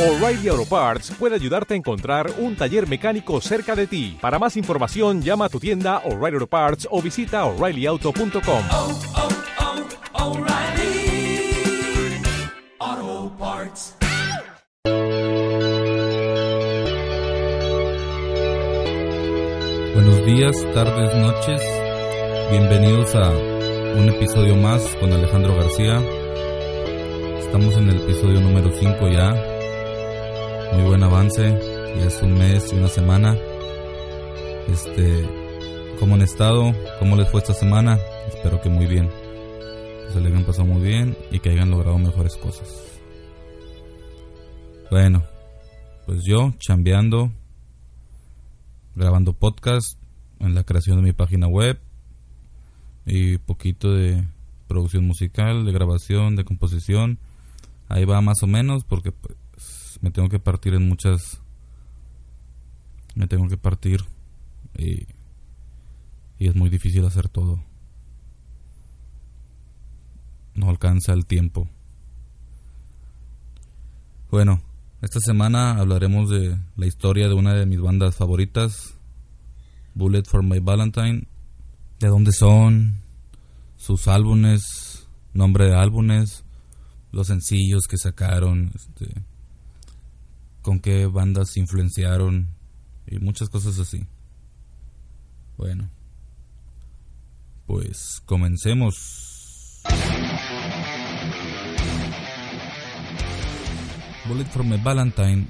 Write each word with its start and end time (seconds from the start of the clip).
O'Reilly 0.00 0.48
Auto 0.48 0.64
Parts 0.64 1.10
puede 1.18 1.34
ayudarte 1.34 1.74
a 1.74 1.76
encontrar 1.76 2.32
un 2.38 2.56
taller 2.56 2.88
mecánico 2.88 3.38
cerca 3.42 3.76
de 3.76 3.86
ti. 3.86 4.16
Para 4.18 4.38
más 4.38 4.56
información, 4.56 5.20
llama 5.20 5.44
a 5.44 5.48
tu 5.50 5.60
tienda 5.60 5.98
O'Reilly 6.06 6.36
Auto 6.36 6.46
Parts 6.46 6.88
o 6.90 7.02
visita 7.02 7.44
oreillyauto.com. 7.44 8.64
oh, 8.72 8.98
oh, 12.88 13.32
Parts. 13.38 13.94
Buenos 19.94 20.24
días, 20.24 20.56
tardes, 20.72 21.14
noches. 21.14 21.62
Bienvenidos 22.50 23.14
a 23.16 23.28
un 23.28 24.08
episodio 24.08 24.56
más 24.56 24.96
con 24.98 25.12
Alejandro 25.12 25.56
García. 25.56 26.02
Estamos 27.38 27.76
en 27.76 27.90
el 27.90 27.96
episodio 27.98 28.40
número 28.40 28.70
5 28.72 29.08
ya. 29.10 29.49
Muy 30.72 30.84
buen 30.84 31.02
avance. 31.02 31.42
Ya 31.96 32.06
es 32.06 32.22
un 32.22 32.38
mes 32.38 32.72
y 32.72 32.76
una 32.76 32.88
semana. 32.88 33.36
Este, 34.68 35.28
¿cómo 35.98 36.14
han 36.14 36.22
estado? 36.22 36.72
¿Cómo 37.00 37.16
les 37.16 37.28
fue 37.28 37.40
esta 37.40 37.54
semana? 37.54 37.98
Espero 38.28 38.60
que 38.60 38.68
muy 38.68 38.86
bien. 38.86 39.10
Se 40.12 40.20
le 40.20 40.28
hayan 40.28 40.44
pasado 40.44 40.66
muy 40.66 40.80
bien 40.80 41.16
y 41.32 41.40
que 41.40 41.50
hayan 41.50 41.70
logrado 41.70 41.98
mejores 41.98 42.36
cosas. 42.36 42.68
Bueno, 44.92 45.24
pues 46.06 46.22
yo 46.24 46.52
chambeando, 46.58 47.32
grabando 48.94 49.32
podcast 49.32 49.98
en 50.38 50.54
la 50.54 50.62
creación 50.62 50.96
de 50.98 51.02
mi 51.02 51.12
página 51.12 51.48
web 51.48 51.80
y 53.06 53.38
poquito 53.38 53.92
de 53.92 54.24
producción 54.68 55.04
musical, 55.04 55.64
de 55.64 55.72
grabación, 55.72 56.36
de 56.36 56.44
composición. 56.44 57.18
Ahí 57.88 58.04
va 58.04 58.20
más 58.20 58.42
o 58.44 58.46
menos 58.46 58.84
porque 58.84 59.10
pues, 59.10 59.36
me 60.00 60.10
tengo 60.10 60.28
que 60.28 60.38
partir 60.38 60.74
en 60.74 60.88
muchas... 60.88 61.40
Me 63.14 63.26
tengo 63.26 63.48
que 63.48 63.56
partir 63.56 64.04
y, 64.78 65.06
y 66.38 66.48
es 66.48 66.54
muy 66.54 66.70
difícil 66.70 67.04
hacer 67.04 67.28
todo. 67.28 67.62
No 70.54 70.70
alcanza 70.70 71.12
el 71.12 71.26
tiempo. 71.26 71.68
Bueno, 74.30 74.62
esta 75.02 75.18
semana 75.18 75.72
hablaremos 75.72 76.30
de 76.30 76.56
la 76.76 76.86
historia 76.86 77.26
de 77.26 77.34
una 77.34 77.54
de 77.54 77.66
mis 77.66 77.80
bandas 77.80 78.14
favoritas, 78.14 78.94
Bullet 79.94 80.22
for 80.24 80.44
My 80.44 80.60
Valentine, 80.60 81.26
de 81.98 82.08
dónde 82.08 82.32
son, 82.32 83.00
sus 83.76 84.06
álbumes, 84.08 85.08
nombre 85.34 85.66
de 85.66 85.74
álbumes, 85.74 86.44
los 87.12 87.26
sencillos 87.26 87.88
que 87.88 87.96
sacaron, 87.96 88.70
este, 88.74 89.24
con 90.62 90.80
qué 90.80 91.06
bandas 91.06 91.56
influenciaron 91.56 92.48
y 93.06 93.18
muchas 93.18 93.48
cosas 93.48 93.78
así. 93.78 94.06
Bueno, 95.56 95.90
pues 97.66 98.22
comencemos. 98.24 99.82
Bullet 104.28 104.44
for 104.44 104.64
My 104.64 104.76
Valentine, 104.76 105.48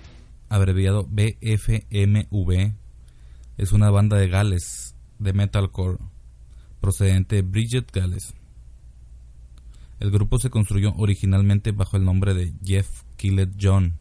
abreviado 0.48 1.06
BFMV, 1.06 2.72
es 3.58 3.72
una 3.72 3.90
banda 3.90 4.16
de 4.16 4.28
Gales 4.28 4.94
de 5.18 5.32
metalcore 5.32 5.98
procedente 6.80 7.36
de 7.36 7.42
Bridget, 7.42 7.92
Gales. 7.92 8.34
El 9.98 10.10
grupo 10.10 10.38
se 10.38 10.48
construyó 10.48 10.94
originalmente 10.96 11.72
bajo 11.72 11.98
el 11.98 12.04
nombre 12.04 12.32
de 12.32 12.54
Jeff 12.64 13.02
Killed 13.16 13.50
John 13.60 13.98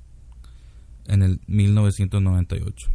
en 1.10 1.24
el 1.24 1.42
1998, 1.48 2.90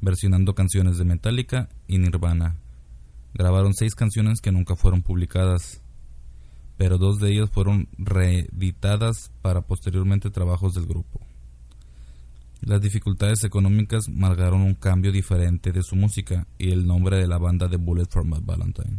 versionando 0.00 0.54
canciones 0.54 0.96
de 0.98 1.04
Metallica 1.04 1.68
y 1.86 1.98
Nirvana. 1.98 2.56
Grabaron 3.34 3.74
seis 3.74 3.94
canciones 3.94 4.40
que 4.40 4.50
nunca 4.50 4.74
fueron 4.74 5.02
publicadas, 5.02 5.82
pero 6.76 6.98
dos 6.98 7.20
de 7.20 7.32
ellas 7.32 7.50
fueron 7.50 7.88
reeditadas 7.98 9.30
para 9.42 9.60
posteriormente 9.60 10.30
trabajos 10.30 10.74
del 10.74 10.86
grupo. 10.86 11.20
Las 12.62 12.80
dificultades 12.80 13.44
económicas 13.44 14.08
marcaron 14.08 14.62
un 14.62 14.74
cambio 14.74 15.12
diferente 15.12 15.72
de 15.72 15.82
su 15.82 15.96
música 15.96 16.46
y 16.58 16.72
el 16.72 16.86
nombre 16.86 17.18
de 17.18 17.28
la 17.28 17.38
banda 17.38 17.68
de 17.68 17.76
Bullet 17.76 18.06
for 18.10 18.24
My 18.24 18.38
Valentine. 18.42 18.98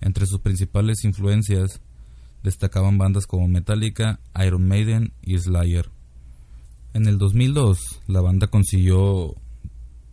Entre 0.00 0.26
sus 0.26 0.40
principales 0.40 1.04
influencias 1.04 1.80
destacaban 2.42 2.96
bandas 2.96 3.26
como 3.26 3.48
Metallica, 3.48 4.20
Iron 4.44 4.66
Maiden 4.66 5.12
y 5.22 5.38
Slayer. 5.38 5.90
En 6.92 7.06
el 7.06 7.18
2002, 7.18 8.00
la 8.08 8.20
banda 8.20 8.48
consiguió 8.48 9.36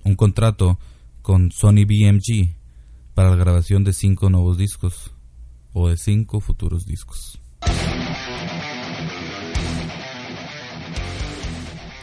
un 0.03 0.15
contrato 0.15 0.77
con 1.21 1.51
Sony 1.51 1.85
BMG 1.85 2.55
para 3.13 3.31
la 3.31 3.35
grabación 3.35 3.83
de 3.83 3.91
cinco 3.93 4.29
nuevos 4.29 4.57
discos 4.57 5.11
o 5.73 5.89
de 5.89 5.97
cinco 5.97 6.39
futuros 6.39 6.85
discos. 6.85 7.41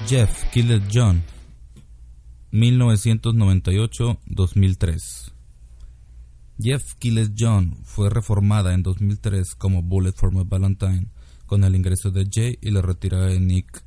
Jeff 0.08 0.44
Killed 0.52 0.82
John 0.92 1.22
1998-2003 2.52 5.32
Jeff 6.58 6.94
Killed 6.98 7.32
John 7.38 7.76
fue 7.84 8.10
reformada 8.10 8.74
en 8.74 8.82
2003 8.82 9.54
como 9.54 9.82
Bullet 9.82 10.12
for 10.12 10.32
My 10.32 10.42
Valentine 10.44 11.06
con 11.46 11.62
el 11.64 11.76
ingreso 11.76 12.10
de 12.10 12.26
Jay 12.30 12.58
y 12.60 12.70
la 12.70 12.82
retirada 12.82 13.26
de 13.26 13.40
Nick. 13.40 13.83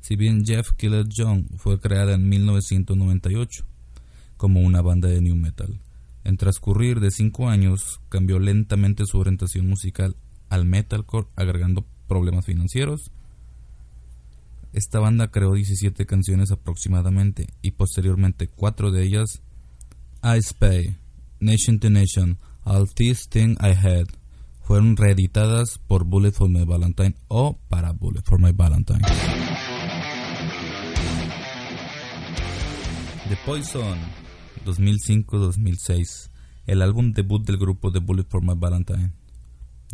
Si 0.00 0.16
bien 0.16 0.44
Jeff 0.44 0.72
Killed 0.72 1.08
John 1.14 1.46
fue 1.56 1.80
creada 1.80 2.14
en 2.14 2.28
1998 2.28 3.64
como 4.36 4.60
una 4.60 4.82
banda 4.82 5.08
de 5.08 5.20
new 5.20 5.36
metal, 5.36 5.80
en 6.24 6.36
transcurrir 6.36 7.00
de 7.00 7.10
cinco 7.10 7.48
años 7.48 8.00
cambió 8.08 8.38
lentamente 8.38 9.04
su 9.06 9.18
orientación 9.18 9.68
musical 9.68 10.16
al 10.48 10.64
metalcore 10.64 11.28
agregando 11.36 11.84
problemas 12.06 12.46
financieros 12.46 13.10
esta 14.72 15.00
banda 15.00 15.28
creó 15.30 15.54
17 15.54 16.04
canciones 16.06 16.50
aproximadamente 16.50 17.48
y 17.62 17.72
posteriormente 17.72 18.48
cuatro 18.48 18.90
de 18.90 19.02
ellas, 19.02 19.40
I 20.22 20.42
Spy, 20.42 20.96
Nation 21.40 21.78
to 21.80 21.90
Nation, 21.90 22.38
All 22.64 22.86
This 22.94 23.28
Thing 23.28 23.56
I 23.60 23.70
Had, 23.70 24.06
fueron 24.62 24.96
reeditadas 24.96 25.78
por 25.86 26.04
Bullet 26.04 26.32
for 26.32 26.50
My 26.50 26.64
Valentine 26.64 27.14
o 27.28 27.58
para 27.68 27.92
Bullet 27.92 28.22
for 28.24 28.38
My 28.40 28.52
Valentine. 28.52 29.00
The 33.28 33.36
Poison, 33.44 33.98
2005-2006, 34.64 36.30
el 36.66 36.80
álbum 36.80 37.12
debut 37.12 37.44
del 37.44 37.58
grupo 37.58 37.90
de 37.90 37.98
Bullet 38.00 38.24
for 38.26 38.42
My 38.42 38.54
Valentine. 38.56 39.12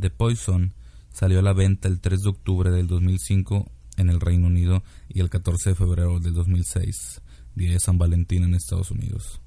The 0.00 0.10
Poison 0.10 0.72
salió 1.10 1.40
a 1.40 1.42
la 1.42 1.52
venta 1.52 1.88
el 1.88 2.00
3 2.00 2.20
de 2.20 2.28
octubre 2.28 2.70
del 2.70 2.86
2005 2.86 3.72
en 3.96 4.08
el 4.08 4.20
Reino 4.20 4.46
Unido 4.46 4.84
y 5.08 5.18
el 5.18 5.30
14 5.30 5.70
de 5.70 5.74
febrero 5.74 6.20
del 6.20 6.32
2006, 6.32 7.22
día 7.56 7.72
de 7.72 7.80
San 7.80 7.98
Valentín 7.98 8.44
en 8.44 8.54
Estados 8.54 8.92
Unidos. 8.92 9.40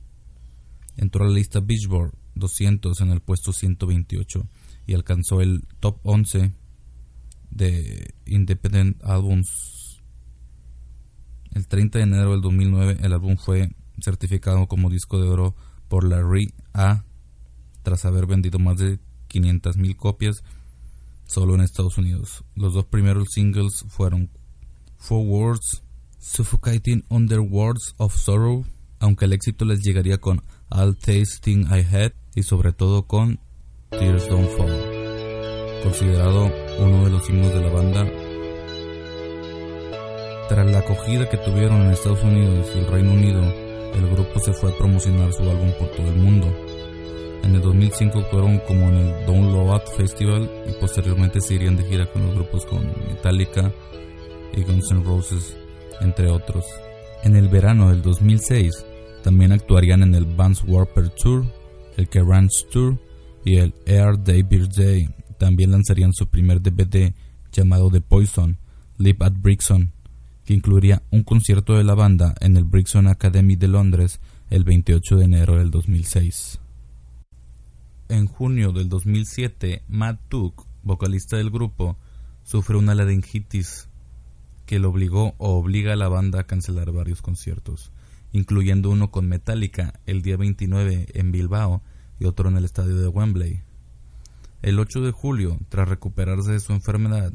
Entró 0.98 1.24
a 1.24 1.30
la 1.30 1.36
lista 1.36 1.62
Beachboard 1.62 2.12
200 2.36 3.00
en 3.00 3.12
el 3.12 3.22
puesto 3.22 3.54
128 3.54 4.50
y 4.86 4.96
alcanzó 4.96 5.40
el 5.40 5.66
top 5.80 6.00
11 6.04 6.52
de 7.52 8.14
Independent 8.26 9.02
Albums. 9.06 10.02
El 11.54 11.70
30 11.70 12.00
de 12.00 12.04
enero 12.04 12.32
del 12.32 12.42
2009 12.42 12.98
el 13.02 13.14
álbum 13.14 13.38
fue 13.38 13.72
certificado 14.02 14.68
como 14.68 14.90
disco 14.90 15.20
de 15.22 15.28
oro 15.28 15.56
por 15.88 16.08
la 16.08 16.22
RIA 16.22 17.06
tras 17.84 18.06
haber 18.06 18.26
vendido 18.26 18.60
más 18.60 18.78
de 18.78 19.00
500.000 19.30 19.96
copias 19.96 20.44
solo 21.26 21.56
en 21.56 21.62
Estados 21.62 21.98
Unidos. 21.98 22.44
Los 22.56 22.74
dos 22.74 22.86
primeros 22.86 23.28
singles 23.34 23.86
fueron 23.88 24.30
Four 24.98 25.26
Words, 25.26 25.84
Suffocating 26.20 27.06
Under 27.10 27.40
Words 27.40 27.96
of 27.98 28.16
Sorrow, 28.16 28.66
aunque 29.00 29.26
el 29.26 29.34
éxito 29.34 29.66
les 29.66 29.82
llegaría 29.82 30.18
con 30.18 30.42
All 30.70 30.98
Tasting 30.98 31.68
I 31.72 31.86
Had 31.96 32.12
y 32.36 32.44
sobre 32.44 32.74
todo 32.74 33.04
con 33.04 33.40
Tears 33.90 34.28
Don't 34.28 34.50
Fall, 34.58 35.84
considerado 35.84 36.52
uno 36.80 37.06
de 37.06 37.12
los 37.12 37.30
himnos 37.30 37.54
de 37.54 37.62
la 37.62 37.72
banda. 37.72 38.06
Tras 40.50 40.72
la 40.72 40.80
acogida 40.80 41.30
que 41.30 41.38
tuvieron 41.38 41.82
en 41.82 41.92
Estados 41.92 42.24
Unidos 42.24 42.70
y 42.74 42.80
el 42.80 42.88
Reino 42.88 43.14
Unido, 43.14 43.67
el 43.98 44.10
grupo 44.10 44.40
se 44.40 44.54
fue 44.54 44.72
a 44.72 44.78
promocionar 44.78 45.32
su 45.34 45.44
álbum 45.44 45.72
por 45.80 45.90
todo 45.90 46.08
el 46.08 46.16
mundo. 46.16 46.48
En 47.44 47.56
el 47.56 47.62
2005 47.62 48.20
actuaron 48.20 48.60
como 48.68 48.90
en 48.90 48.96
el 48.98 49.26
Download 49.26 49.82
Festival 49.96 50.50
y 50.68 50.80
posteriormente 50.80 51.40
se 51.40 51.56
irían 51.56 51.78
de 51.78 51.84
gira 51.84 52.12
con 52.12 52.24
los 52.24 52.36
grupos 52.36 52.66
con 52.66 52.86
Metallica 53.08 53.72
y 54.56 54.64
Guns 54.64 54.92
N' 54.92 55.04
Roses, 55.04 55.56
entre 56.02 56.30
otros. 56.30 56.66
En 57.24 57.36
el 57.36 57.48
verano 57.48 57.90
del 57.90 58.02
2006 58.02 58.86
también 59.24 59.52
actuarían 59.52 60.04
en 60.04 60.16
el 60.16 60.26
Vans 60.26 60.64
Warped 60.66 61.12
Tour, 61.22 61.46
el 61.98 62.08
Kerrans 62.10 62.66
Tour 62.72 62.98
y 63.44 63.58
el 63.58 63.74
Air 63.86 64.22
Day 64.24 64.44
Birthday. 64.44 65.10
También 65.38 65.72
lanzarían 65.72 66.14
su 66.14 66.28
primer 66.28 66.62
DVD 66.62 67.14
llamado 67.52 67.90
The 67.90 68.02
Poison, 68.02 68.58
Live 68.98 69.18
at 69.22 69.34
Brixton, 69.38 69.94
que 70.48 70.54
incluiría 70.54 71.04
un 71.12 71.24
concierto 71.24 71.76
de 71.76 71.84
la 71.84 71.94
banda 71.94 72.34
en 72.40 72.56
el 72.56 72.64
Brixton 72.64 73.08
Academy 73.08 73.58
de 73.58 73.68
Londres 73.68 74.22
el 74.50 74.64
28 74.64 75.18
de 75.18 75.26
enero 75.26 75.58
del 75.58 75.72
2006. 75.72 76.62
En 78.08 78.28
junio 78.28 78.72
del 78.72 78.88
2007, 78.88 79.84
Matt 79.90 80.22
Took, 80.30 80.66
vocalista 80.84 81.36
del 81.36 81.52
grupo, 81.52 81.98
sufre 82.46 82.78
una 82.78 82.96
laringitis 82.96 83.90
que 84.66 84.80
lo 84.80 84.90
obligó 84.90 85.36
o 85.38 85.58
obliga 85.58 85.92
a 85.92 85.98
la 85.98 86.08
banda 86.08 86.40
a 86.40 86.48
cancelar 86.48 86.94
varios 86.94 87.22
conciertos, 87.22 87.92
incluyendo 88.32 88.90
uno 88.90 89.12
con 89.12 89.28
Metallica 89.28 90.00
el 90.06 90.22
día 90.22 90.38
29 90.38 91.08
en 91.14 91.34
Bilbao 91.34 91.82
y 92.22 92.26
otro 92.26 92.48
en 92.48 92.56
el 92.56 92.64
estadio 92.64 92.96
de 92.96 93.10
Wembley. 93.10 93.64
El 94.62 94.80
8 94.80 95.02
de 95.02 95.12
julio, 95.12 95.60
tras 95.68 95.90
recuperarse 95.90 96.54
de 96.54 96.62
su 96.62 96.72
enfermedad, 96.72 97.34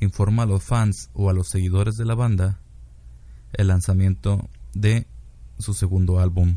informa 0.00 0.44
a 0.44 0.46
los 0.46 0.62
fans 0.62 1.10
o 1.12 1.30
a 1.30 1.32
los 1.32 1.48
seguidores 1.48 1.96
de 1.96 2.04
la 2.04 2.14
banda 2.14 2.60
el 3.52 3.68
lanzamiento 3.68 4.48
de 4.74 5.06
su 5.58 5.74
segundo 5.74 6.18
álbum. 6.20 6.56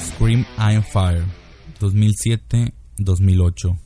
Scream 0.00 0.44
I'm 0.58 0.82
Fire 0.82 1.24
2007-2008 1.80 3.78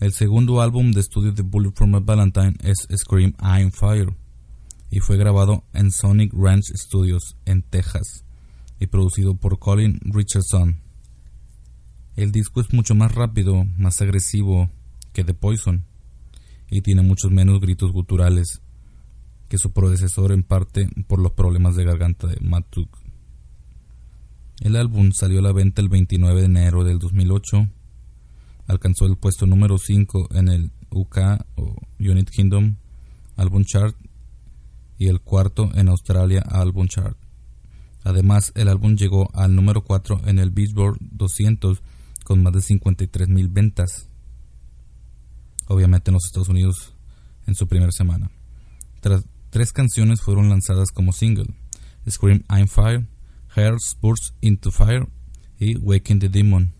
El 0.00 0.12
segundo 0.12 0.60
álbum 0.60 0.92
de 0.92 1.00
estudio 1.00 1.32
de 1.32 1.42
Bullet 1.42 1.72
for 1.74 1.88
My 1.88 2.00
Valentine 2.00 2.54
es 2.62 2.86
Scream 2.96 3.34
I'm 3.40 3.72
Fire 3.72 4.14
y 4.90 5.00
fue 5.00 5.16
grabado 5.16 5.64
en 5.72 5.90
Sonic 5.90 6.32
Ranch 6.34 6.66
Studios 6.74 7.36
en 7.46 7.62
Texas 7.62 8.24
y 8.78 8.86
producido 8.88 9.34
por 9.34 9.58
Colin 9.58 9.98
Richardson. 10.02 10.80
El 12.14 12.30
disco 12.30 12.60
es 12.60 12.72
mucho 12.74 12.94
más 12.94 13.14
rápido, 13.14 13.64
más 13.78 14.02
agresivo 14.02 14.70
que 15.14 15.24
The 15.24 15.32
Poison 15.32 15.84
y 16.70 16.82
tiene 16.82 17.02
muchos 17.02 17.30
menos 17.30 17.60
gritos 17.60 17.90
guturales 17.90 18.60
que 19.48 19.56
su 19.56 19.72
predecesor 19.72 20.32
en 20.32 20.42
parte 20.42 20.88
por 21.06 21.18
los 21.18 21.32
problemas 21.32 21.74
de 21.74 21.84
garganta 21.84 22.26
de 22.26 22.38
Matt 22.40 22.76
El 24.60 24.76
álbum 24.76 25.12
salió 25.12 25.38
a 25.38 25.42
la 25.42 25.52
venta 25.52 25.80
el 25.80 25.88
29 25.88 26.40
de 26.40 26.46
enero 26.46 26.84
del 26.84 26.98
2008, 26.98 27.68
alcanzó 28.66 29.06
el 29.06 29.16
puesto 29.16 29.46
número 29.46 29.78
5 29.78 30.28
en 30.34 30.48
el 30.48 30.70
UK 30.90 31.18
o 31.56 31.76
Unit 31.98 32.28
Kingdom 32.28 32.76
Album 33.36 33.64
Chart 33.64 33.96
y 34.98 35.08
el 35.08 35.20
cuarto 35.20 35.70
en 35.74 35.88
Australia 35.88 36.42
Album 36.42 36.88
Chart. 36.88 37.16
Además, 38.04 38.52
el 38.54 38.68
álbum 38.68 38.96
llegó 38.96 39.30
al 39.34 39.54
número 39.54 39.82
4 39.82 40.22
en 40.26 40.38
el 40.38 40.50
Billboard 40.50 40.98
200 41.00 41.82
con 42.24 42.42
más 42.42 42.52
de 42.52 42.62
53 42.62 43.28
mil 43.28 43.48
ventas. 43.48 44.08
Obviamente 45.68 46.10
en 46.10 46.14
los 46.14 46.24
Estados 46.24 46.48
Unidos 46.48 46.94
en 47.46 47.54
su 47.54 47.66
primera 47.66 47.92
semana. 47.92 48.30
tres 49.50 49.72
canciones 49.72 50.20
fueron 50.20 50.48
lanzadas 50.48 50.90
como 50.90 51.12
single: 51.12 51.54
Scream 52.08 52.44
I'm 52.48 52.68
Fire, 52.68 53.06
Hearts 53.54 53.96
Burst 54.00 54.34
into 54.40 54.70
Fire 54.70 55.08
y 55.58 55.76
Waking 55.76 56.18
the 56.18 56.28
Demon. 56.28 56.72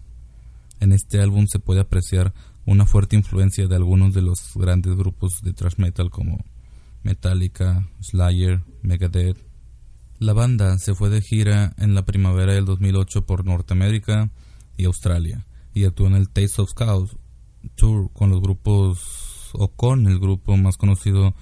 En 0.80 0.92
este 0.92 1.20
álbum 1.20 1.46
se 1.46 1.58
puede 1.58 1.80
apreciar 1.80 2.32
una 2.64 2.86
fuerte 2.86 3.16
influencia 3.16 3.66
de 3.66 3.76
algunos 3.76 4.14
de 4.14 4.22
los 4.22 4.38
grandes 4.54 4.94
grupos 4.96 5.40
de 5.42 5.52
thrash 5.52 5.76
metal 5.78 6.10
como 6.10 6.44
Metallica, 7.02 7.88
Slayer, 8.00 8.62
Megadeth. 8.82 9.38
La 10.18 10.32
banda 10.32 10.78
se 10.78 10.94
fue 10.94 11.10
de 11.10 11.20
gira 11.20 11.74
en 11.78 11.94
la 11.94 12.04
primavera 12.04 12.54
del 12.54 12.64
2008 12.64 13.26
por 13.26 13.44
Norteamérica, 13.44 14.30
Australia, 14.84 15.46
y 15.74 15.84
actuó 15.84 16.06
en 16.06 16.14
el 16.14 16.28
Taste 16.28 16.62
of 16.62 16.72
Chaos 16.74 17.16
Tour 17.74 18.10
con 18.12 18.30
los 18.30 18.40
grupos 18.40 19.50
o 19.54 19.68
con 19.68 20.06
el 20.06 20.18
grupo 20.18 20.56
más 20.56 20.76
conocido 20.76 21.34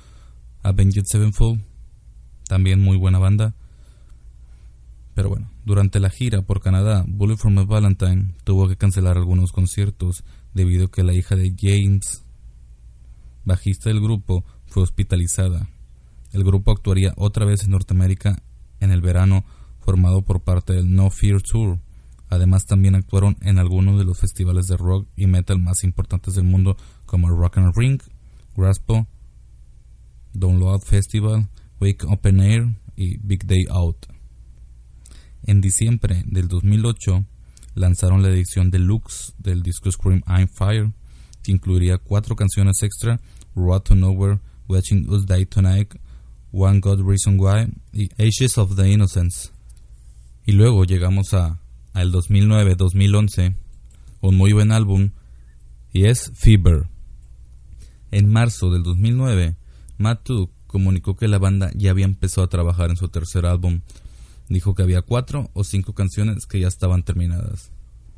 Avenged 0.62 1.04
Sevenfold, 1.06 1.62
también 2.46 2.80
muy 2.80 2.96
buena 2.96 3.18
banda. 3.18 3.54
Pero 5.14 5.28
bueno, 5.28 5.50
durante 5.64 6.00
la 6.00 6.10
gira 6.10 6.42
por 6.42 6.60
Canadá, 6.60 7.04
Bullet 7.06 7.36
from 7.36 7.58
a 7.58 7.64
Valentine 7.64 8.34
tuvo 8.44 8.68
que 8.68 8.76
cancelar 8.76 9.16
algunos 9.16 9.52
conciertos 9.52 10.24
debido 10.54 10.86
a 10.86 10.90
que 10.90 11.02
la 11.02 11.14
hija 11.14 11.36
de 11.36 11.54
James, 11.58 12.24
bajista 13.44 13.90
del 13.90 14.00
grupo, 14.00 14.44
fue 14.66 14.82
hospitalizada. 14.82 15.68
El 16.32 16.44
grupo 16.44 16.70
actuaría 16.70 17.12
otra 17.16 17.44
vez 17.44 17.64
en 17.64 17.70
Norteamérica 17.70 18.42
en 18.78 18.92
el 18.92 19.00
verano, 19.00 19.44
formado 19.80 20.22
por 20.22 20.42
parte 20.42 20.72
del 20.72 20.94
No 20.94 21.10
Fear 21.10 21.42
Tour, 21.42 21.78
Además 22.30 22.64
también 22.64 22.94
actuaron 22.94 23.36
en 23.40 23.58
algunos 23.58 23.98
de 23.98 24.04
los 24.04 24.18
festivales 24.18 24.66
de 24.66 24.76
rock 24.76 25.08
y 25.16 25.26
metal 25.26 25.58
más 25.58 25.82
importantes 25.82 26.34
del 26.34 26.44
mundo 26.44 26.76
como 27.04 27.28
Rock 27.28 27.58
and 27.58 27.76
Ring, 27.76 28.00
Graspo, 28.56 29.08
Download 30.32 30.80
Festival, 30.80 31.48
Wake 31.80 32.06
Open 32.06 32.40
Air 32.40 32.68
y 32.94 33.18
Big 33.18 33.46
Day 33.46 33.66
Out. 33.68 34.06
En 35.42 35.60
diciembre 35.60 36.22
del 36.26 36.46
2008 36.46 37.24
lanzaron 37.74 38.22
la 38.22 38.28
edición 38.28 38.70
deluxe 38.70 39.34
del 39.38 39.62
disco 39.62 39.90
Scream 39.90 40.22
I'm 40.28 40.48
Fire, 40.48 40.92
que 41.42 41.50
incluiría 41.50 41.98
cuatro 41.98 42.36
canciones 42.36 42.80
extra, 42.82 43.20
Road 43.56 43.80
to 43.80 43.96
Nowhere, 43.96 44.38
Watching 44.68 45.08
Us 45.08 45.26
Die 45.26 45.46
Tonight, 45.46 45.94
One 46.52 46.78
God 46.78 47.00
Reason 47.00 47.40
Why 47.40 47.72
y 47.92 48.08
Ashes 48.22 48.56
of 48.56 48.76
the 48.76 48.88
Innocence. 48.88 49.50
Y 50.46 50.52
luego 50.52 50.84
llegamos 50.84 51.34
a 51.34 51.60
al 52.00 52.12
2009-2011, 52.12 53.54
un 54.20 54.36
muy 54.36 54.52
buen 54.52 54.72
álbum, 54.72 55.10
y 55.92 56.06
es 56.06 56.32
Fever. 56.34 56.88
En 58.10 58.28
marzo 58.28 58.70
del 58.70 58.82
2009, 58.82 59.56
Matt 59.98 60.28
comunicó 60.66 61.16
que 61.16 61.28
la 61.28 61.38
banda 61.38 61.70
ya 61.74 61.90
había 61.90 62.06
empezado 62.06 62.44
a 62.44 62.48
trabajar 62.48 62.90
en 62.90 62.96
su 62.96 63.08
tercer 63.08 63.44
álbum. 63.44 63.80
Dijo 64.48 64.74
que 64.74 64.82
había 64.82 65.02
cuatro 65.02 65.50
o 65.52 65.62
cinco 65.62 65.94
canciones 65.94 66.46
que 66.46 66.60
ya 66.60 66.68
estaban 66.68 67.02
terminadas. 67.02 67.70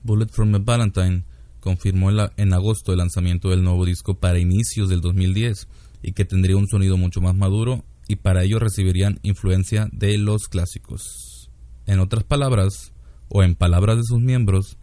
Bullet 0.02 0.28
from 0.28 0.54
a 0.54 0.58
Valentine 0.58 1.24
confirmó 1.60 2.10
en 2.10 2.52
agosto 2.52 2.92
el 2.92 2.98
lanzamiento 2.98 3.50
del 3.50 3.62
nuevo 3.62 3.84
disco 3.84 4.14
para 4.14 4.38
inicios 4.38 4.88
del 4.88 5.00
2010 5.00 5.68
y 6.02 6.12
que 6.12 6.24
tendría 6.24 6.56
un 6.56 6.68
sonido 6.68 6.96
mucho 6.96 7.20
más 7.20 7.34
maduro 7.34 7.84
y 8.08 8.16
para 8.16 8.42
ello 8.42 8.58
recibirían 8.58 9.20
influencia 9.22 9.88
de 9.92 10.18
los 10.18 10.48
clásicos. 10.48 11.50
En 11.86 12.00
otras 12.00 12.24
palabras, 12.24 12.91
o 13.34 13.42
en 13.42 13.54
palabras 13.54 13.96
de 13.96 14.04
sus 14.04 14.20
miembros, 14.20 14.76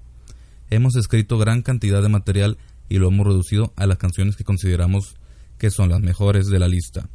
hemos 0.72 0.96
escrito 0.96 1.38
gran 1.38 1.62
cantidad 1.62 2.02
de 2.02 2.10
material 2.10 2.58
y 2.90 2.98
lo 2.98 3.10
hemos 3.10 3.28
reducido 3.28 3.74
a 3.76 3.86
las 3.86 4.00
canciones 4.00 4.36
que 4.36 4.44
consideramos 4.44 5.16
que 5.60 5.70
son 5.70 5.90
las 5.90 6.02
mejores 6.02 6.48
de 6.48 6.58
la 6.58 6.68
lista. 6.68 7.10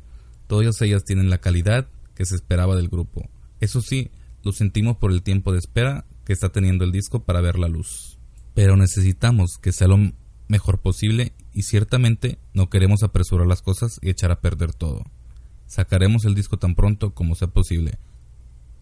Todas 0.47 0.81
ellas 0.81 1.05
tienen 1.05 1.31
la 1.31 1.39
calidad 1.39 1.89
que 2.15 2.25
se 2.25 2.37
esperaba 2.37 2.77
del 2.77 2.89
grupo. 2.89 3.29
Eso 3.59 3.81
sí, 3.81 4.11
lo 4.45 4.53
sentimos 4.53 4.97
por 4.97 5.11
el 5.11 5.23
tiempo 5.23 5.53
de 5.53 5.59
espera 5.59 6.05
que 6.25 6.33
está 6.33 6.51
teniendo 6.51 6.85
el 6.85 6.93
disco 6.93 7.25
para 7.25 7.41
ver 7.41 7.59
la 7.59 7.69
luz. 7.69 8.19
Pero 8.55 8.77
necesitamos 8.77 9.57
que 9.61 9.73
sea 9.73 9.89
lo 9.89 9.99
mejor 10.47 10.81
posible 10.81 11.33
y 11.53 11.63
ciertamente 11.63 12.39
no 12.53 12.71
queremos 12.71 13.03
apresurar 13.03 13.49
las 13.49 13.63
cosas 13.63 13.99
y 14.03 14.11
echar 14.11 14.31
a 14.31 14.41
perder 14.41 14.73
todo. 14.73 15.03
Sacaremos 15.67 16.27
el 16.27 16.37
disco 16.37 16.59
tan 16.59 16.77
pronto 16.77 17.13
como 17.13 17.35
sea 17.35 17.49
posible. 17.49 17.99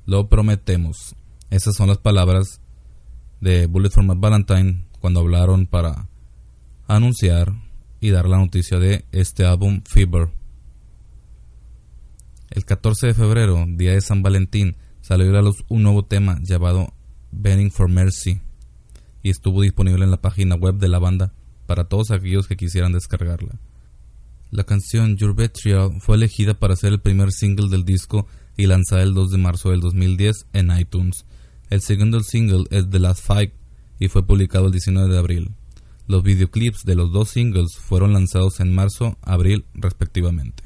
Lo 0.04 0.28
prometemos. 0.28 1.14
Esas 1.52 1.76
son 1.76 1.88
las 1.88 1.98
palabras 1.98 2.62
de 3.42 3.66
Bullet 3.66 3.90
for 3.90 4.02
My 4.02 4.14
Valentine 4.16 4.86
cuando 5.00 5.20
hablaron 5.20 5.66
para 5.66 6.08
anunciar 6.88 7.52
y 8.00 8.08
dar 8.08 8.26
la 8.26 8.38
noticia 8.38 8.78
de 8.78 9.04
este 9.12 9.44
álbum 9.44 9.82
Fever. 9.84 10.30
El 12.48 12.64
14 12.64 13.08
de 13.08 13.14
febrero, 13.14 13.66
día 13.68 13.92
de 13.92 14.00
San 14.00 14.22
Valentín, 14.22 14.76
salió 15.02 15.38
a 15.38 15.42
luz 15.42 15.62
un 15.68 15.82
nuevo 15.82 16.06
tema 16.06 16.38
llamado 16.42 16.94
Begging 17.32 17.70
for 17.70 17.90
Mercy 17.90 18.40
y 19.22 19.28
estuvo 19.28 19.60
disponible 19.60 20.06
en 20.06 20.10
la 20.10 20.22
página 20.22 20.54
web 20.54 20.76
de 20.76 20.88
la 20.88 21.00
banda 21.00 21.34
para 21.66 21.84
todos 21.84 22.12
aquellos 22.12 22.48
que 22.48 22.56
quisieran 22.56 22.92
descargarla. 22.92 23.60
La 24.50 24.64
canción 24.64 25.18
Your 25.18 25.34
Betrayal 25.34 26.00
fue 26.00 26.16
elegida 26.16 26.54
para 26.54 26.76
ser 26.76 26.94
el 26.94 27.02
primer 27.02 27.30
single 27.30 27.68
del 27.68 27.84
disco 27.84 28.26
y 28.56 28.68
lanzada 28.68 29.02
el 29.02 29.12
2 29.12 29.32
de 29.32 29.38
marzo 29.38 29.68
del 29.68 29.80
2010 29.80 30.46
en 30.54 30.70
iTunes 30.78 31.26
el 31.72 31.80
segundo 31.80 32.20
single 32.20 32.64
es 32.70 32.90
The 32.90 32.98
Last 32.98 33.24
Fight 33.24 33.54
y 33.98 34.08
fue 34.08 34.26
publicado 34.26 34.66
el 34.66 34.72
19 34.72 35.10
de 35.10 35.18
abril. 35.18 35.54
Los 36.06 36.22
videoclips 36.22 36.84
de 36.84 36.94
los 36.94 37.10
dos 37.12 37.30
singles 37.30 37.78
fueron 37.78 38.12
lanzados 38.12 38.60
en 38.60 38.74
marzo, 38.74 39.16
abril 39.22 39.64
respectivamente. 39.72 40.64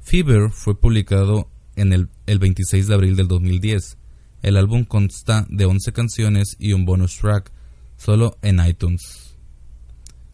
Fever 0.00 0.50
fue 0.50 0.80
publicado 0.80 1.48
en 1.76 1.92
el, 1.92 2.08
el 2.26 2.40
26 2.40 2.88
de 2.88 2.94
abril 2.94 3.14
del 3.14 3.28
2010. 3.28 3.98
El 4.42 4.56
álbum 4.56 4.84
consta 4.84 5.46
de 5.48 5.64
11 5.64 5.92
canciones 5.92 6.56
y 6.58 6.72
un 6.72 6.84
bonus 6.84 7.16
track, 7.16 7.52
solo 7.96 8.38
en 8.42 8.58
iTunes, 8.66 9.36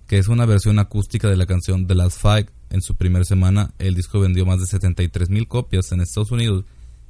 que 0.07 0.17
es 0.17 0.29
una 0.29 0.47
versión 0.47 0.79
acústica 0.79 1.29
de 1.29 1.37
la 1.37 1.45
canción 1.45 1.87
The 1.87 1.97
Last 1.97 2.19
Fight. 2.19 2.49
En 2.71 2.81
su 2.81 2.97
primera 2.97 3.27
semana, 3.27 3.75
el 3.79 3.95
disco 3.95 4.21
vendió 4.21 4.47
más 4.47 4.59
de 4.59 4.79
73.000 4.79 5.47
copias 5.49 5.93
en 5.93 6.01
Estados 6.01 6.31
Unidos 6.31 6.65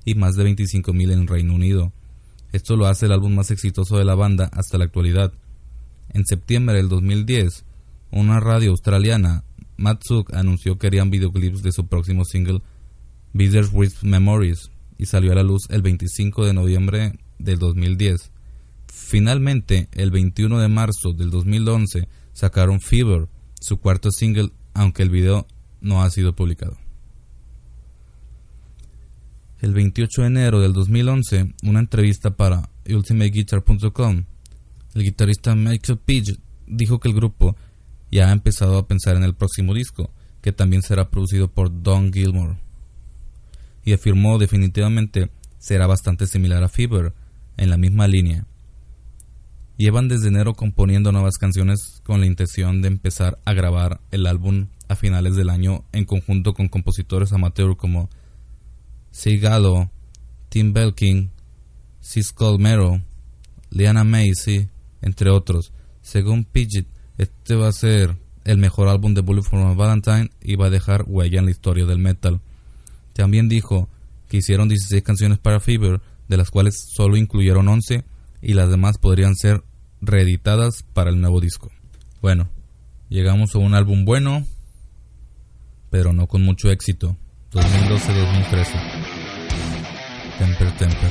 y 0.04 0.14
más 0.14 0.34
de 0.36 0.44
25.000 0.44 1.12
en 1.12 1.26
Reino 1.26 1.54
Unido. 1.54 1.92
Esto 2.52 2.76
lo 2.76 2.86
hace 2.86 3.06
el 3.06 3.12
álbum 3.12 3.34
más 3.34 3.50
exitoso 3.50 3.96
de 3.96 4.04
la 4.04 4.14
banda 4.14 4.50
hasta 4.52 4.78
la 4.78 4.84
actualidad. 4.84 5.32
En 6.10 6.26
septiembre 6.26 6.76
del 6.76 6.88
2010, 6.88 7.64
una 8.10 8.40
radio 8.40 8.70
australiana, 8.70 9.44
Matsuk 9.76 10.34
anunció 10.34 10.78
que 10.78 10.86
harían 10.86 11.10
videoclips 11.10 11.62
de 11.62 11.72
su 11.72 11.86
próximo 11.86 12.24
single, 12.24 12.60
with 13.34 13.92
Memories, 14.02 14.70
y 14.98 15.06
salió 15.06 15.32
a 15.32 15.36
la 15.36 15.42
luz 15.42 15.62
el 15.70 15.82
25 15.82 16.44
de 16.44 16.52
noviembre 16.52 17.18
del 17.38 17.58
2010. 17.58 18.30
Finalmente, 18.86 19.88
el 19.92 20.10
21 20.10 20.58
de 20.60 20.68
marzo 20.68 21.12
del 21.12 21.30
2011, 21.30 22.06
sacaron 22.34 22.80
Fever, 22.80 23.28
su 23.60 23.78
cuarto 23.78 24.10
single, 24.10 24.50
aunque 24.74 25.02
el 25.02 25.10
video 25.10 25.46
no 25.80 26.02
ha 26.02 26.10
sido 26.10 26.34
publicado. 26.34 26.81
El 29.62 29.74
28 29.74 30.22
de 30.22 30.26
enero 30.26 30.60
del 30.60 30.72
2011, 30.72 31.54
una 31.62 31.78
entrevista 31.78 32.34
para 32.34 32.68
UltimateGuitar.com, 32.84 34.24
el 34.94 35.02
guitarrista 35.04 35.54
Michael 35.54 36.00
Page 36.00 36.36
dijo 36.66 36.98
que 36.98 37.08
el 37.08 37.14
grupo 37.14 37.54
ya 38.10 38.28
ha 38.28 38.32
empezado 38.32 38.76
a 38.76 38.88
pensar 38.88 39.14
en 39.14 39.22
el 39.22 39.36
próximo 39.36 39.72
disco, 39.72 40.10
que 40.40 40.50
también 40.50 40.82
será 40.82 41.10
producido 41.10 41.46
por 41.46 41.80
Don 41.80 42.12
Gilmore. 42.12 42.58
Y 43.84 43.92
afirmó 43.92 44.36
definitivamente 44.36 45.30
será 45.60 45.86
bastante 45.86 46.26
similar 46.26 46.64
a 46.64 46.68
Fever, 46.68 47.14
en 47.56 47.70
la 47.70 47.76
misma 47.76 48.08
línea. 48.08 48.44
Llevan 49.76 50.08
desde 50.08 50.26
enero 50.26 50.54
componiendo 50.54 51.12
nuevas 51.12 51.38
canciones 51.38 52.00
con 52.02 52.18
la 52.18 52.26
intención 52.26 52.82
de 52.82 52.88
empezar 52.88 53.38
a 53.44 53.52
grabar 53.52 54.00
el 54.10 54.26
álbum 54.26 54.66
a 54.88 54.96
finales 54.96 55.36
del 55.36 55.50
año 55.50 55.84
en 55.92 56.04
conjunto 56.04 56.52
con 56.52 56.66
compositores 56.66 57.32
amateur 57.32 57.76
como 57.76 58.10
Gallo, 59.40 59.90
Tim 60.48 60.72
Belkin, 60.72 61.30
Cisco 62.00 62.58
Mero, 62.58 63.00
Liana 63.70 64.04
Macy, 64.04 64.68
entre 65.00 65.30
otros. 65.30 65.72
Según 66.02 66.44
Pidgeot, 66.44 66.86
este 67.18 67.54
va 67.54 67.68
a 67.68 67.72
ser 67.72 68.16
el 68.44 68.58
mejor 68.58 68.88
álbum 68.88 69.14
de 69.14 69.20
Bullet 69.20 69.42
for 69.42 69.76
Valentine 69.76 70.30
y 70.40 70.56
va 70.56 70.66
a 70.66 70.70
dejar 70.70 71.04
huella 71.06 71.38
en 71.38 71.44
la 71.44 71.50
historia 71.50 71.86
del 71.86 71.98
metal. 71.98 72.40
También 73.12 73.48
dijo 73.48 73.88
que 74.28 74.38
hicieron 74.38 74.68
16 74.68 75.02
canciones 75.02 75.38
para 75.38 75.60
Fever, 75.60 76.00
de 76.28 76.36
las 76.36 76.50
cuales 76.50 76.74
solo 76.94 77.16
incluyeron 77.16 77.68
11 77.68 78.04
y 78.40 78.54
las 78.54 78.70
demás 78.70 78.98
podrían 78.98 79.36
ser 79.36 79.62
reeditadas 80.00 80.82
para 80.94 81.10
el 81.10 81.20
nuevo 81.20 81.40
disco. 81.40 81.70
Bueno, 82.20 82.48
llegamos 83.08 83.54
a 83.54 83.58
un 83.58 83.74
álbum 83.74 84.04
bueno, 84.04 84.44
pero 85.90 86.12
no 86.12 86.26
con 86.26 86.42
mucho 86.42 86.70
éxito. 86.70 87.16
2012-2013. 87.52 88.66
Temper 90.38 90.76
Temper. 90.78 91.10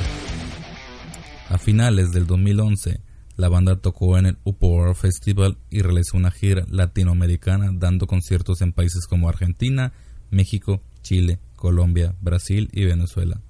A 1.50 1.58
finales 1.58 2.10
del 2.10 2.26
2011, 2.26 3.00
la 3.36 3.48
banda 3.48 3.76
tocó 3.76 4.18
en 4.18 4.26
el 4.26 4.38
Upper 4.42 4.96
Festival 4.96 5.56
y 5.70 5.82
realizó 5.82 6.16
una 6.16 6.32
gira 6.32 6.64
latinoamericana 6.68 7.70
dando 7.72 8.08
conciertos 8.08 8.60
en 8.60 8.72
países 8.72 9.06
como 9.06 9.28
Argentina, 9.28 9.92
México, 10.32 10.82
Chile, 11.02 11.38
Colombia, 11.54 12.16
Brasil 12.20 12.68
y 12.72 12.86
Venezuela. 12.86 13.40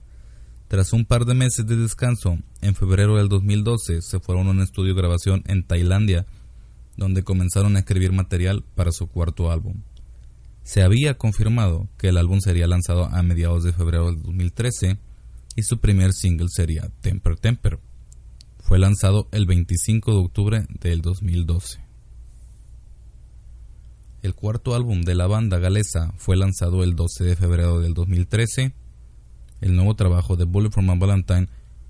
Tras 0.69 0.93
un 0.93 1.07
par 1.07 1.25
de 1.25 1.33
meses 1.33 1.67
de 1.67 1.77
descanso, 1.77 2.39
en 2.61 2.75
febrero 2.75 3.17
del 3.17 3.31
2012 3.31 4.03
se 4.03 4.21
fueron 4.21 4.49
a 4.49 4.51
un 4.51 4.61
estudio 4.61 4.95
de 4.95 5.01
grabación 5.01 5.45
en 5.47 5.63
Tailandia, 5.63 6.27
donde 6.99 7.23
comenzaron 7.23 7.75
a 7.77 7.79
escribir 7.79 8.13
material 8.13 8.65
para 8.75 8.93
su 8.93 9.07
cuarto 9.07 9.51
álbum. 9.51 9.81
Se 10.63 10.83
había 10.83 11.19
confirmado 11.19 11.89
que 11.99 12.09
el 12.09 12.19
álbum 12.19 12.41
sería 12.41 12.67
lanzado 12.67 13.07
a 13.07 13.23
mediados 13.23 13.65
de 13.65 13.73
febrero 13.73 14.07
del 14.07 14.23
2013 14.23 14.99
y 15.57 15.63
su 15.63 15.79
primer 15.79 16.13
single 16.13 16.49
sería 16.49 16.89
Temper 17.01 17.37
Temper. 17.37 17.79
Fue 18.61 18.79
lanzado 18.79 19.29
el 19.33 19.47
25 19.47 20.13
de 20.13 20.19
octubre 20.19 20.67
del 20.81 21.03
2012. 21.03 21.81
El 24.23 24.35
cuarto 24.35 24.75
álbum 24.75 25.03
de 25.03 25.17
la 25.17 25.27
banda 25.27 25.59
galesa 25.59 26.15
fue 26.17 26.37
lanzado 26.37 26.85
el 26.85 26.95
12 26.95 27.25
de 27.25 27.37
febrero 27.37 27.81
del 27.81 27.93
2013 27.93 28.73
el 29.63 29.77
nuevo 29.77 29.95
trabajo 29.95 30.37
de 30.37 30.45
Bullet 30.45 30.71
for 30.71 30.83
My 30.83 30.99
Valentine 30.99 31.49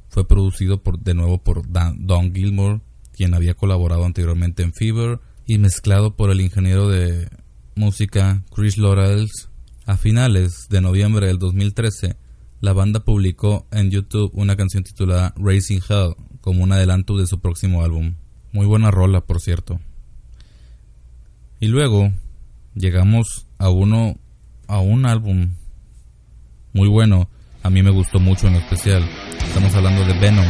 fue 0.08 0.28
producido 0.28 0.82
por, 0.82 0.98
de 1.00 1.14
nuevo 1.14 1.38
por 1.38 1.62
Don 1.66 2.34
Gilmore, 2.34 2.82
quien 3.12 3.32
había 3.32 3.54
colaborado 3.54 4.04
anteriormente 4.04 4.62
en 4.62 4.74
Fever, 4.74 5.20
y 5.46 5.56
mezclado 5.56 6.14
por 6.14 6.30
el 6.30 6.42
ingeniero 6.42 6.88
de 6.88 7.28
música 7.74 8.42
Chris 8.54 8.78
Laurels. 8.78 9.48
A 9.84 9.96
finales 9.96 10.68
de 10.70 10.80
noviembre 10.80 11.26
del 11.26 11.38
2013, 11.38 12.16
la 12.60 12.72
banda 12.72 13.00
publicó 13.00 13.66
en 13.72 13.90
YouTube 13.90 14.30
una 14.34 14.54
canción 14.54 14.84
titulada 14.84 15.34
Racing 15.36 15.80
Hell 15.88 16.14
como 16.40 16.62
un 16.62 16.72
adelanto 16.72 17.16
de 17.16 17.26
su 17.26 17.40
próximo 17.40 17.82
álbum. 17.82 18.14
Muy 18.52 18.66
buena 18.66 18.90
rola, 18.90 19.22
por 19.22 19.40
cierto. 19.40 19.80
Y 21.58 21.66
luego 21.66 22.12
llegamos 22.74 23.46
a 23.58 23.70
uno 23.70 24.18
a 24.68 24.78
un 24.78 25.06
álbum 25.06 25.56
muy 26.72 26.88
bueno 26.88 27.28
a 27.64 27.70
mí 27.70 27.80
me 27.80 27.90
gustó 27.90 28.18
mucho 28.18 28.48
en 28.48 28.56
especial. 28.56 29.08
Estamos 29.46 29.72
hablando 29.74 30.04
de 30.04 30.18
Venom 30.18 30.46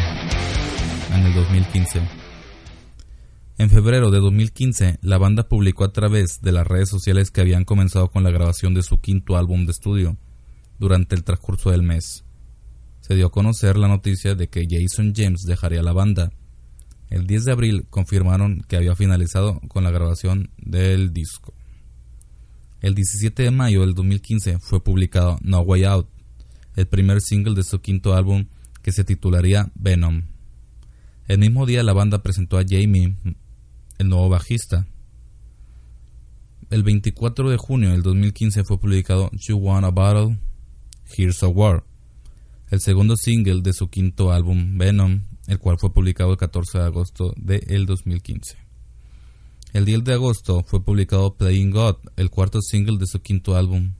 en 1.14 1.26
el 1.26 1.34
2015. 1.34 2.21
En 3.58 3.68
febrero 3.68 4.10
de 4.10 4.18
2015, 4.18 4.98
la 5.02 5.18
banda 5.18 5.46
publicó 5.46 5.84
a 5.84 5.92
través 5.92 6.40
de 6.40 6.52
las 6.52 6.66
redes 6.66 6.88
sociales 6.88 7.30
que 7.30 7.42
habían 7.42 7.64
comenzado 7.64 8.10
con 8.10 8.24
la 8.24 8.30
grabación 8.30 8.72
de 8.74 8.82
su 8.82 9.00
quinto 9.00 9.36
álbum 9.36 9.66
de 9.66 9.72
estudio 9.72 10.16
durante 10.78 11.14
el 11.14 11.22
transcurso 11.22 11.70
del 11.70 11.82
mes. 11.82 12.24
Se 13.00 13.14
dio 13.14 13.26
a 13.26 13.30
conocer 13.30 13.76
la 13.76 13.88
noticia 13.88 14.34
de 14.34 14.48
que 14.48 14.66
Jason 14.68 15.12
James 15.14 15.42
dejaría 15.42 15.82
la 15.82 15.92
banda. 15.92 16.32
El 17.10 17.26
10 17.26 17.44
de 17.44 17.52
abril 17.52 17.86
confirmaron 17.90 18.64
que 18.68 18.76
había 18.76 18.96
finalizado 18.96 19.60
con 19.68 19.84
la 19.84 19.90
grabación 19.90 20.50
del 20.56 21.12
disco. 21.12 21.52
El 22.80 22.94
17 22.94 23.42
de 23.42 23.50
mayo 23.50 23.82
del 23.82 23.94
2015 23.94 24.58
fue 24.60 24.82
publicado 24.82 25.38
No 25.42 25.60
Way 25.60 25.84
Out, 25.84 26.08
el 26.74 26.86
primer 26.86 27.20
single 27.20 27.54
de 27.54 27.62
su 27.64 27.80
quinto 27.80 28.14
álbum 28.14 28.46
que 28.82 28.92
se 28.92 29.04
titularía 29.04 29.70
Venom. 29.74 30.22
El 31.28 31.38
mismo 31.38 31.66
día 31.66 31.82
la 31.82 31.92
banda 31.92 32.22
presentó 32.22 32.58
a 32.58 32.64
Jamie, 32.68 33.16
el 33.98 34.08
nuevo 34.08 34.28
bajista. 34.28 34.86
El 36.70 36.82
24 36.82 37.50
de 37.50 37.56
junio 37.56 37.90
del 37.90 38.02
2015 38.02 38.64
fue 38.64 38.78
publicado 38.78 39.30
You 39.32 39.56
Want 39.58 39.84
a 39.84 39.90
Battle, 39.90 40.38
Here's 41.16 41.42
a 41.42 41.48
War, 41.48 41.84
el 42.70 42.80
segundo 42.80 43.16
single 43.16 43.60
de 43.60 43.74
su 43.74 43.90
quinto 43.90 44.32
álbum 44.32 44.78
Venom, 44.78 45.22
el 45.46 45.58
cual 45.58 45.76
fue 45.78 45.92
publicado 45.92 46.30
el 46.30 46.38
14 46.38 46.78
de 46.78 46.84
agosto 46.84 47.34
del 47.36 47.84
2015. 47.84 48.56
El 49.74 49.84
10 49.84 50.04
de 50.04 50.12
agosto 50.14 50.62
fue 50.62 50.84
publicado 50.84 51.34
Playing 51.36 51.70
God, 51.70 51.96
el 52.16 52.30
cuarto 52.30 52.60
single 52.60 52.98
de 52.98 53.06
su 53.06 53.20
quinto 53.20 53.56
álbum. 53.56 53.92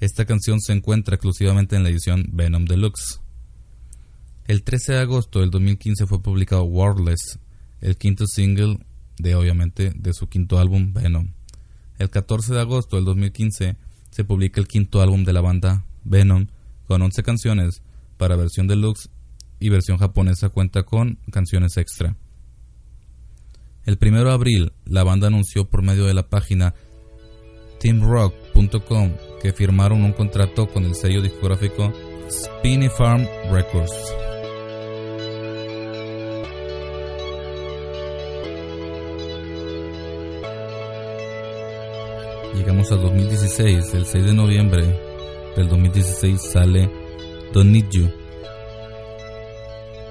Esta 0.00 0.24
canción 0.24 0.60
se 0.60 0.72
encuentra 0.72 1.16
exclusivamente 1.16 1.74
en 1.74 1.82
la 1.82 1.90
edición 1.90 2.24
Venom 2.32 2.64
Deluxe. 2.64 3.20
El 4.46 4.62
13 4.62 4.92
de 4.92 4.98
agosto 5.00 5.40
del 5.40 5.50
2015 5.50 6.06
fue 6.06 6.22
publicado 6.22 6.64
Wordless, 6.64 7.38
el 7.80 7.96
quinto 7.96 8.26
single 8.26 8.78
de 9.18 9.34
obviamente 9.34 9.92
de 9.94 10.12
su 10.12 10.28
quinto 10.28 10.58
álbum 10.58 10.92
Venom. 10.92 11.28
El 11.98 12.10
14 12.10 12.54
de 12.54 12.60
agosto 12.60 12.96
del 12.96 13.04
2015 13.04 13.76
se 14.10 14.24
publica 14.24 14.60
el 14.60 14.68
quinto 14.68 15.00
álbum 15.00 15.24
de 15.24 15.32
la 15.32 15.40
banda 15.40 15.84
Venom 16.04 16.46
con 16.86 17.02
11 17.02 17.22
canciones 17.22 17.82
para 18.16 18.36
versión 18.36 18.66
deluxe 18.66 19.10
y 19.60 19.68
versión 19.68 19.98
japonesa 19.98 20.48
cuenta 20.48 20.84
con 20.84 21.18
canciones 21.30 21.76
extra. 21.76 22.16
El 23.84 23.98
1 24.00 24.24
de 24.24 24.30
abril 24.30 24.72
la 24.84 25.02
banda 25.02 25.28
anunció 25.28 25.68
por 25.68 25.82
medio 25.82 26.04
de 26.04 26.14
la 26.14 26.28
página 26.28 26.74
teamrock.com 27.80 29.12
que 29.40 29.52
firmaron 29.52 30.02
un 30.02 30.12
contrato 30.12 30.68
con 30.68 30.84
el 30.84 30.94
sello 30.94 31.22
discográfico 31.22 31.92
Spinny 32.30 32.88
Farm 32.88 33.26
Records. 33.50 34.37
Llegamos 42.68 42.92
a 42.92 42.96
2016, 42.96 43.94
el 43.94 44.04
6 44.04 44.24
de 44.26 44.34
noviembre 44.34 44.84
del 45.56 45.70
2016 45.70 46.38
sale 46.52 46.90
Don't 47.54 47.70
Need 47.70 47.88
You. 47.92 48.10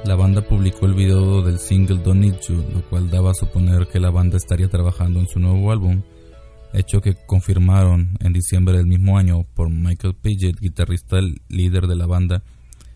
La 0.06 0.16
banda 0.16 0.42
publicó 0.42 0.88
el 0.88 0.96
video 0.96 1.44
del 1.44 1.60
single 1.60 2.00
Don't 2.00 2.20
Need 2.20 2.40
You, 2.50 2.56
lo 2.74 2.82
cual 2.90 3.12
daba 3.12 3.30
a 3.30 3.36
suponer 3.36 3.86
que 3.86 4.00
la 4.00 4.10
banda 4.10 4.38
estaría 4.38 4.68
trabajando 4.70 5.20
en 5.20 5.28
su 5.28 5.40
nuevo 5.40 5.72
álbum 5.72 6.02
hecho 6.74 7.00
que 7.00 7.14
confirmaron 7.28 8.18
en 8.22 8.34
diciembre 8.34 8.76
del 8.76 8.88
mismo 8.88 9.20
año 9.20 9.44
por 9.54 9.70
Michael 9.70 10.16
Paget, 10.16 10.60
guitarrista 10.60 11.18
líder 11.50 11.86
de 11.86 11.96
la 11.96 12.08
banda, 12.08 12.42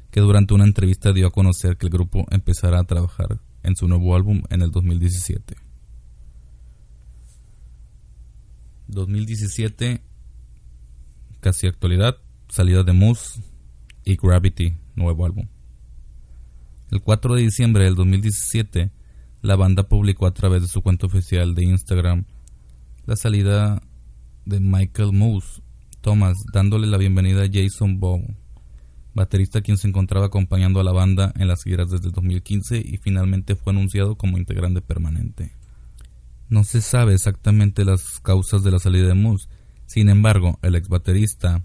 que 0.10 0.22
durante 0.22 0.56
una 0.56 0.66
entrevista 0.66 1.14
dio 1.14 1.28
a 1.28 1.32
conocer 1.32 1.78
que 1.78 1.86
el 1.86 1.94
grupo 1.94 2.26
empezará 2.32 2.80
a 2.80 2.86
trabajar 2.86 3.40
en 3.62 3.76
su 3.76 3.88
nuevo 3.88 4.16
álbum 4.16 4.42
en 4.50 4.64
el 4.64 4.72
2017. 4.72 5.71
2017, 8.92 10.02
casi 11.40 11.68
actualidad, 11.68 12.18
salida 12.50 12.84
de 12.84 12.94
Moose 12.94 13.42
y 14.04 14.18
Gravity, 14.18 14.76
nuevo 14.96 15.26
álbum. 15.26 15.48
El 16.92 17.02
4 17.02 17.36
de 17.36 17.42
diciembre 17.42 17.86
del 17.86 17.96
2017, 17.96 18.92
la 19.42 19.56
banda 19.56 19.84
publicó 19.84 20.28
a 20.28 20.34
través 20.34 20.62
de 20.62 20.68
su 20.68 20.82
cuenta 20.82 21.08
oficial 21.08 21.56
de 21.56 21.64
Instagram 21.64 22.26
la 23.06 23.16
salida 23.16 23.82
de 24.46 24.60
Michael 24.60 25.14
Moose 25.14 25.62
Thomas, 26.02 26.36
dándole 26.52 26.88
la 26.88 26.98
bienvenida 26.98 27.44
a 27.44 27.50
Jason 27.52 28.00
Bow, 28.00 28.22
baterista 29.14 29.62
quien 29.62 29.78
se 29.78 29.88
encontraba 29.88 30.26
acompañando 30.26 30.80
a 30.80 30.84
la 30.84 30.92
banda 30.92 31.32
en 31.38 31.48
las 31.48 31.64
giras 31.64 31.90
desde 31.90 32.10
2015 32.10 32.78
y 32.78 32.98
finalmente 32.98 33.56
fue 33.56 33.72
anunciado 33.72 34.16
como 34.16 34.38
integrante 34.38 34.82
permanente. 34.82 35.61
No 36.52 36.66
se 36.66 36.82
sabe 36.82 37.14
exactamente 37.14 37.86
las 37.86 38.20
causas 38.20 38.62
de 38.62 38.72
la 38.72 38.80
salida 38.80 39.08
de 39.08 39.14
Moose, 39.14 39.48
sin 39.86 40.10
embargo, 40.10 40.60
el 40.62 40.76
ex 40.76 40.90
baterista 40.90 41.64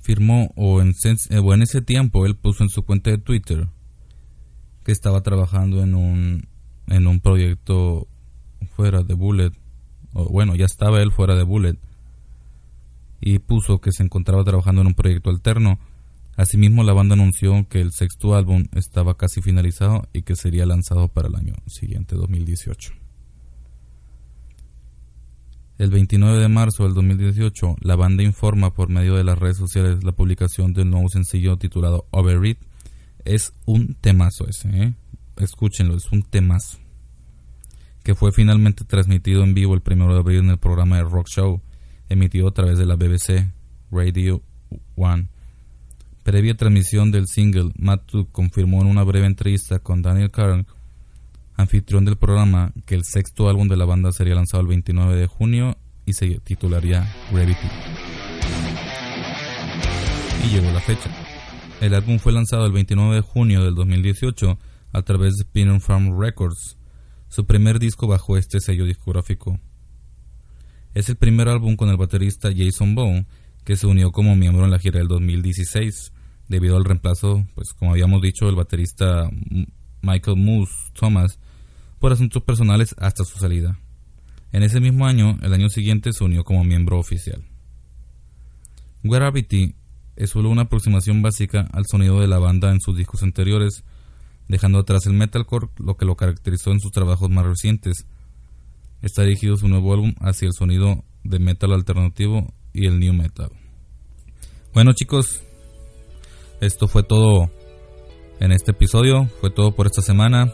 firmó 0.00 0.52
o 0.54 0.80
en, 0.80 0.94
eh, 1.30 1.38
o 1.38 1.54
en 1.54 1.62
ese 1.62 1.82
tiempo 1.82 2.24
él 2.24 2.36
puso 2.36 2.62
en 2.62 2.68
su 2.68 2.84
cuenta 2.84 3.10
de 3.10 3.18
Twitter 3.18 3.68
que 4.84 4.92
estaba 4.92 5.22
trabajando 5.22 5.82
en 5.82 5.96
un 5.96 6.46
en 6.86 7.06
un 7.08 7.18
proyecto 7.18 8.06
fuera 8.76 9.02
de 9.02 9.14
Bullet 9.14 9.50
o 10.12 10.28
bueno 10.28 10.54
ya 10.54 10.66
estaba 10.66 11.02
él 11.02 11.10
fuera 11.10 11.34
de 11.34 11.42
Bullet 11.42 11.76
y 13.20 13.40
puso 13.40 13.80
que 13.80 13.90
se 13.90 14.04
encontraba 14.04 14.44
trabajando 14.44 14.82
en 14.82 14.86
un 14.88 14.94
proyecto 14.94 15.30
alterno. 15.30 15.80
Asimismo 16.36 16.84
la 16.84 16.92
banda 16.92 17.14
anunció 17.14 17.66
que 17.68 17.80
el 17.80 17.90
sexto 17.90 18.36
álbum 18.36 18.66
estaba 18.72 19.16
casi 19.16 19.42
finalizado 19.42 20.08
y 20.12 20.22
que 20.22 20.36
sería 20.36 20.64
lanzado 20.64 21.08
para 21.08 21.26
el 21.26 21.34
año 21.34 21.54
siguiente 21.66 22.14
2018 22.14 23.03
el 25.78 25.90
29 25.90 26.40
de 26.40 26.48
marzo 26.48 26.84
del 26.84 26.94
2018, 26.94 27.76
la 27.80 27.96
banda 27.96 28.22
informa 28.22 28.72
por 28.72 28.88
medio 28.88 29.16
de 29.16 29.24
las 29.24 29.38
redes 29.38 29.56
sociales 29.56 30.04
la 30.04 30.12
publicación 30.12 30.72
del 30.72 30.88
nuevo 30.88 31.08
sencillo 31.08 31.56
titulado 31.56 32.06
Overeat. 32.10 32.58
Es 33.24 33.52
un 33.64 33.94
temazo 33.94 34.46
ese, 34.48 34.68
¿eh? 34.68 34.94
Escúchenlo, 35.36 35.96
es 35.96 36.12
un 36.12 36.22
temazo. 36.22 36.78
Que 38.04 38.14
fue 38.14 38.30
finalmente 38.30 38.84
transmitido 38.84 39.42
en 39.42 39.54
vivo 39.54 39.74
el 39.74 39.82
1 39.84 40.12
de 40.12 40.18
abril 40.20 40.38
en 40.40 40.50
el 40.50 40.58
programa 40.58 40.96
de 40.96 41.04
Rock 41.04 41.26
Show, 41.28 41.60
emitido 42.08 42.48
a 42.48 42.54
través 42.54 42.78
de 42.78 42.86
la 42.86 42.94
BBC 42.94 43.50
Radio 43.90 44.42
One. 44.94 45.28
Previa 46.22 46.54
transmisión 46.54 47.10
del 47.10 47.26
single, 47.26 47.72
Matt 47.76 48.10
confirmó 48.30 48.80
en 48.82 48.86
una 48.86 49.02
breve 49.02 49.26
entrevista 49.26 49.80
con 49.80 50.02
Daniel 50.02 50.30
Carl 50.30 50.66
anfitrión 51.56 52.04
del 52.04 52.16
programa, 52.16 52.72
que 52.86 52.94
el 52.94 53.04
sexto 53.04 53.48
álbum 53.48 53.68
de 53.68 53.76
la 53.76 53.84
banda 53.84 54.12
sería 54.12 54.34
lanzado 54.34 54.60
el 54.60 54.68
29 54.68 55.16
de 55.16 55.26
junio 55.26 55.76
y 56.06 56.12
se 56.12 56.40
titularía 56.40 57.08
Gravity. 57.32 57.68
Y 60.44 60.48
llegó 60.48 60.70
la 60.72 60.80
fecha. 60.80 61.10
El 61.80 61.94
álbum 61.94 62.18
fue 62.18 62.32
lanzado 62.32 62.66
el 62.66 62.72
29 62.72 63.16
de 63.16 63.20
junio 63.20 63.64
del 63.64 63.74
2018 63.74 64.58
a 64.92 65.02
través 65.02 65.34
de 65.34 65.44
Pin 65.44 65.80
Farm 65.80 66.18
Records, 66.18 66.76
su 67.28 67.46
primer 67.46 67.78
disco 67.78 68.06
bajo 68.06 68.36
este 68.36 68.60
sello 68.60 68.84
discográfico. 68.84 69.58
Es 70.94 71.08
el 71.08 71.16
primer 71.16 71.48
álbum 71.48 71.74
con 71.76 71.88
el 71.88 71.96
baterista 71.96 72.50
Jason 72.56 72.94
Bowe, 72.94 73.26
que 73.64 73.76
se 73.76 73.86
unió 73.86 74.12
como 74.12 74.36
miembro 74.36 74.64
en 74.64 74.70
la 74.70 74.78
gira 74.78 74.98
del 74.98 75.08
2016, 75.08 76.12
debido 76.48 76.76
al 76.76 76.84
reemplazo, 76.84 77.46
pues 77.54 77.72
como 77.72 77.92
habíamos 77.92 78.22
dicho, 78.22 78.48
el 78.48 78.54
baterista 78.54 79.28
Michael 80.04 80.36
Moose 80.36 80.72
Thomas 80.92 81.38
por 81.98 82.12
asuntos 82.12 82.42
personales 82.42 82.94
hasta 82.98 83.24
su 83.24 83.38
salida. 83.38 83.78
En 84.52 84.62
ese 84.62 84.80
mismo 84.80 85.06
año, 85.06 85.38
el 85.42 85.52
año 85.52 85.68
siguiente, 85.68 86.12
se 86.12 86.22
unió 86.22 86.44
como 86.44 86.62
miembro 86.62 86.98
oficial. 86.98 87.42
Gravity 89.02 89.74
es 90.16 90.30
solo 90.30 90.50
una 90.50 90.62
aproximación 90.62 91.22
básica 91.22 91.68
al 91.72 91.86
sonido 91.90 92.20
de 92.20 92.28
la 92.28 92.38
banda 92.38 92.70
en 92.70 92.80
sus 92.80 92.96
discos 92.96 93.22
anteriores, 93.22 93.84
dejando 94.48 94.78
atrás 94.78 95.06
el 95.06 95.14
metalcore, 95.14 95.68
lo 95.78 95.96
que 95.96 96.04
lo 96.04 96.14
caracterizó 96.14 96.70
en 96.70 96.80
sus 96.80 96.92
trabajos 96.92 97.30
más 97.30 97.44
recientes. 97.44 98.06
Está 99.02 99.22
dirigido 99.22 99.56
su 99.56 99.68
nuevo 99.68 99.92
álbum 99.92 100.14
hacia 100.20 100.46
el 100.46 100.52
sonido 100.52 101.04
de 101.24 101.38
metal 101.38 101.72
alternativo 101.72 102.52
y 102.72 102.86
el 102.86 103.00
new 103.00 103.12
metal. 103.12 103.50
Bueno 104.72 104.92
chicos, 104.92 105.42
esto 106.60 106.88
fue 106.88 107.02
todo 107.02 107.50
en 108.40 108.52
este 108.52 108.72
episodio. 108.72 109.28
Fue 109.40 109.50
todo 109.50 109.72
por 109.72 109.86
esta 109.86 110.02
semana. 110.02 110.52